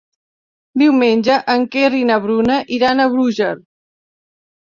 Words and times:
Diumenge 0.81 1.35
en 1.55 1.65
Quer 1.75 1.91
i 1.99 2.07
na 2.13 2.17
Bruna 2.25 2.57
iran 2.79 3.05
a 3.05 3.07
Búger. 3.13 3.53